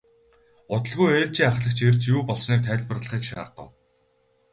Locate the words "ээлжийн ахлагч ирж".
1.19-2.01